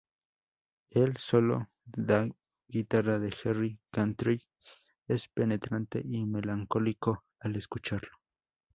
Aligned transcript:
El 0.89 1.17
solo 1.17 1.69
de 1.85 2.33
guitarra 2.67 3.19
de 3.19 3.29
Jerry 3.31 3.79
Cantrell 3.91 4.41
es 5.07 5.27
penetrante 5.27 6.01
y 6.03 6.25
melancólico 6.25 7.25
al 7.39 7.55
escucharlo. 7.55 8.09